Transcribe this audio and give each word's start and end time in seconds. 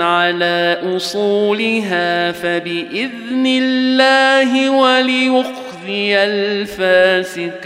على 0.00 0.78
أصولها 0.96 2.32
فبإذن 2.32 3.46
الله 3.46 4.70
وليخزي 4.70 6.24
الفاسقين. 6.24 7.56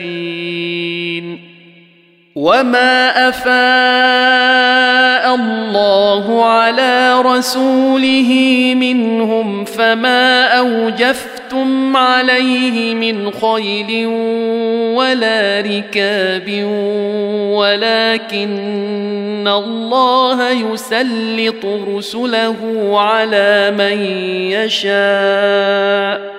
وما 2.34 3.28
أفاء 3.28 5.34
الله 5.34 6.44
على 6.44 7.20
رسوله 7.20 8.32
منهم 8.76 9.64
فما 9.64 10.58
اوجفتم 10.58 11.29
عليه 11.96 12.94
من 12.94 13.30
خيل 13.30 14.06
ولا 14.96 15.60
ركاب 15.60 16.64
ولكن 17.52 19.48
الله 19.48 20.50
يسلط 20.50 21.64
رسله 21.64 22.56
على 23.00 23.74
من 23.78 24.04
يشاء 24.52 26.30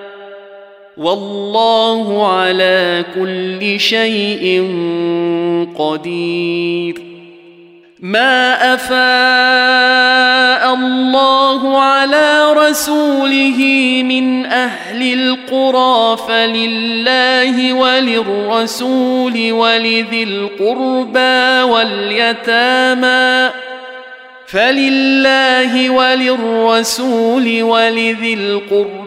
والله 0.96 2.26
على 2.32 3.04
كل 3.14 3.80
شيء 3.80 4.66
قدير 5.78 7.11
ما 8.02 8.74
افاء 8.74 10.74
الله 10.74 11.82
على 11.82 12.52
رسوله 12.52 13.58
من 14.04 14.46
أهل 14.46 15.12
القرى 15.12 16.16
فلله 16.28 17.72
وللرسول 17.72 19.52
ولذي 19.52 20.22
القربى 20.22 21.62
واليتامى 21.72 23.50
فلله 24.46 25.90
وللرسول 25.90 27.62
ولذي 27.62 28.34
القربى 28.34 29.01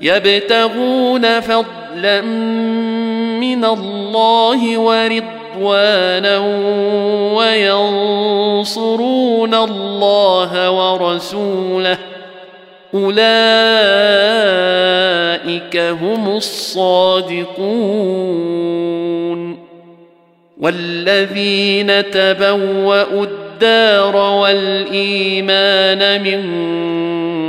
يبتغون 0.00 1.40
فضلا 1.40 2.20
من 3.40 3.64
الله 3.64 4.78
ورضوانا 4.78 5.36
رضوانا 5.56 6.38
وينصرون 8.62 9.54
الله 9.54 10.70
ورسوله. 10.70 11.98
أولئك 12.94 13.26
هم 15.76 16.36
الصادقون. 16.36 17.56
والذين 20.60 22.10
تبوأوا 22.10 23.24
الدار 23.24 24.16
والإيمان 24.16 26.22
من 26.22 26.42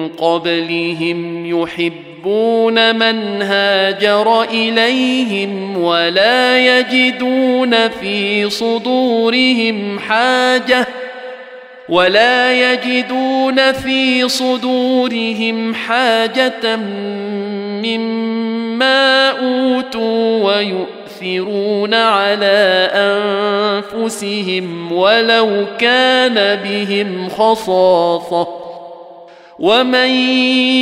قبلهم 0.07 1.45
يحبون 1.45 2.06
يحبون 2.27 2.95
من 2.95 3.41
هاجر 3.41 4.43
إليهم 4.43 5.77
ولا 5.83 6.59
يجدون 6.59 7.89
في 7.89 8.49
صدورهم 8.49 9.99
حاجة 9.99 10.87
ولا 11.89 12.53
يجدون 12.73 13.71
في 13.71 14.29
صدورهم 14.29 15.75
حاجة 15.75 16.75
مما 17.85 19.29
أوتوا 19.29 20.43
ويؤثرون 20.43 21.93
على 21.93 22.89
أنفسهم 23.93 24.91
ولو 24.91 25.65
كان 25.79 26.59
بهم 26.63 27.29
خصاصة 27.29 28.66
ومن 29.59 30.09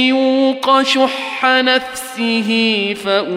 يوق 0.07 0.81
شح 0.81 1.45
نفسه 1.45 2.49
فاولئك 3.05 3.31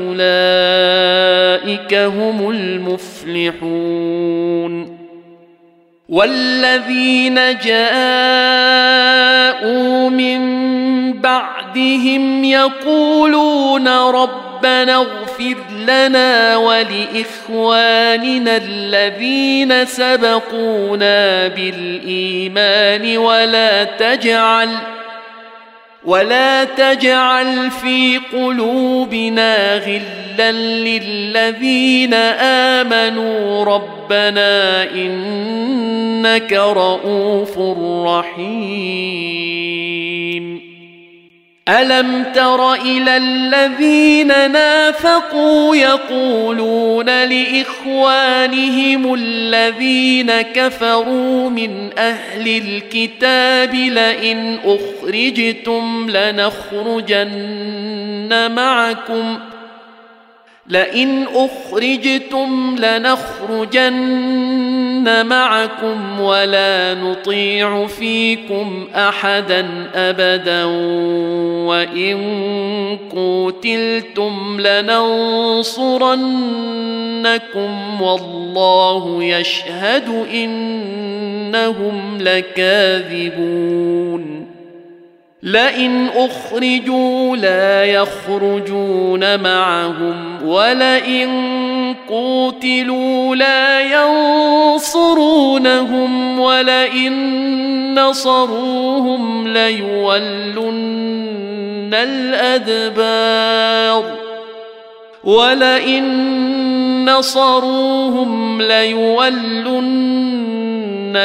هم 1.95 2.51
المفلحون 2.51 4.19
والذين 6.09 7.35
جاءوا 7.59 7.99
من 10.11 10.39
بعدهم 11.21 12.45
يقولون 12.45 13.89
ربنا 13.89 14.97
اغفر 14.97 15.57
لنا 15.87 16.57
ولاخواننا 16.57 18.57
الذين 18.57 19.85
سبقونا 19.85 21.49
بالايمان 21.49 23.19
ولا 23.19 23.85
تجعل 23.85 24.69
ولا 26.05 26.65
تجعل 26.65 27.71
في 27.71 28.21
قلوبنا 28.33 29.77
غلا 29.77 30.53
للذين 30.53 32.15
امنوا 32.85 33.65
ربنا 33.65 34.83
انك 34.93 36.53
رؤوف 36.53 37.59
رحيم 38.07 39.68
ألم 41.69 42.25
تر 42.35 42.75
إلى 42.75 43.17
الذين 43.17 44.53
نافقوا 44.53 45.77
يقولون 45.77 47.07
لإخوانهم 47.25 49.15
الذين 49.15 50.41
كفروا 50.41 51.51
من 51.51 51.91
أهل 51.99 52.49
الكتاب 52.49 53.75
لئن 53.75 54.59
أخرجتم 54.65 56.11
لنخرجن 56.11 57.29
معكم 58.55 59.39
لئن 60.69 61.27
أخرجتم 61.35 62.77
لنخرجن 62.79 63.99
معكم 65.27 66.21
ولا 66.21 66.95
نطيع 66.95 67.87
فيكم 67.87 68.89
أحدا 68.95 69.67
أبدا 69.95 70.65
وإن 71.65 72.19
قوتلتم 73.15 74.61
لننصرنكم 74.61 76.03
والله 78.03 79.25
يشهد 79.25 80.27
إنهم 80.35 82.19
لكاذبون 82.21 83.59
لئن 85.43 86.09
أخرجوا 86.17 87.37
لا 87.37 87.85
يخرجون 87.85 89.41
معهم 89.41 90.49
ولئن 90.49 91.29
قوتلوا 92.09 93.37
لا 93.37 93.81
ينصرونهم 94.75 95.61
ولئن 96.41 97.15
نصروهم 98.01 99.49
ليولن 99.49 100.75
الأدبار 101.95 103.39
ولئن 105.25 106.05
نصروهم 107.11 108.63
ليولن 108.63 110.09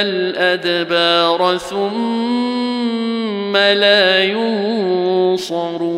الادبار 0.02 1.58
ثم 1.58 3.58
لا 3.58 4.24
ينصرون 4.24 5.94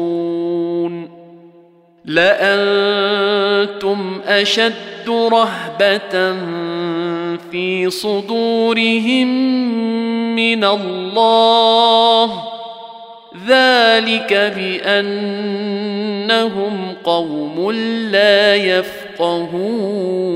لانتم 2.05 4.21
اشد 4.27 5.09
رهبه 5.09 6.35
في 7.51 7.89
صدورهم 7.89 9.27
من 10.35 10.63
الله 10.63 12.43
ذلك 13.47 14.53
بانهم 14.55 15.33
قوم 17.03 17.71
لا 18.11 18.55
يفقهون 18.55 20.35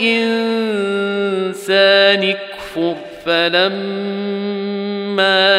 اكفر 2.29 2.95
فلما 3.25 4.73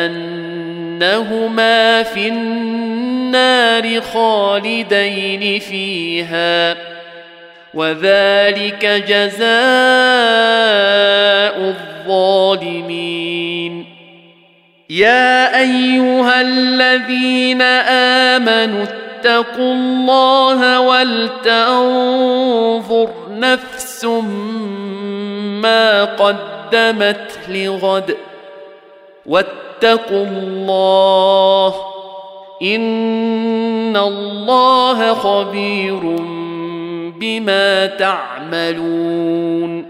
أنهما 0.06 2.02
في 2.02 2.28
النار 2.28 4.00
خالدين 4.00 5.60
فيها 5.60 6.76
وذلك 7.74 8.86
جزاء 8.86 9.50
الظالمين. 12.08 13.84
يا 14.90 15.60
أيها 15.60 16.40
الذين 16.40 17.62
آمنوا 17.62 18.84
اتقوا 19.20 19.74
الله 19.74 20.80
ولتنظر 20.80 21.40
نفس 23.30 24.04
ما 25.60 26.04
قدمت 26.04 27.38
لغد. 27.48 28.16
واتقوا 29.26 30.26
الله 30.26 31.74
إن 32.62 33.96
الله 33.96 35.14
خبير 35.14 36.16
بما 37.20 37.86
تعملون. 37.86 39.89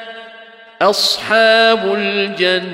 أصحاب 0.81 1.93
الجنة 1.97 2.71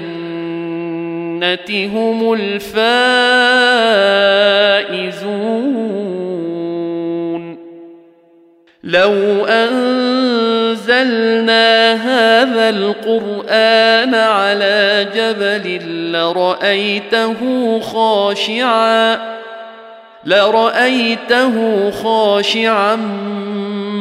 هم 1.70 2.34
الفائزون. 2.34 2.88
لو 8.84 9.46
أنزلنا 9.46 10.94
هذا 11.94 12.70
القرآن 12.70 14.16
على 14.16 15.08
جبل 15.16 15.82
لرأيته 16.12 17.36
خاشعا 17.80 19.20
لرأيته 20.26 21.92
خاشعا 21.92 22.96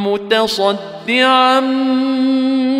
متصدعا 0.04 1.60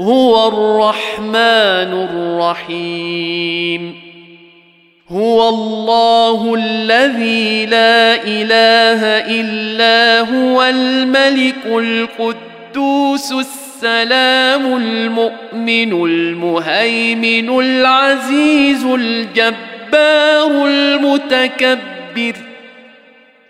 هو 0.00 0.48
الرحمن 0.48 1.92
الرحيم. 2.10 3.94
هو 5.08 5.48
الله 5.48 6.54
الذي 6.54 7.66
لا 7.66 8.22
إله 8.24 9.02
إلا 9.40 10.20
هو 10.20 10.62
الملك 10.62 11.66
القدوس 11.66 13.32
السلام 13.32 14.76
المؤمن 14.76 15.92
المهيمن 16.04 17.60
العزيز 17.60 18.84
الجبار 18.84 20.66
المتكبر 20.66 22.34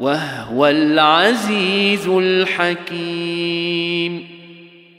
وهو 0.00 0.66
العزيز 0.66 2.08
الحكيم. 2.08 3.58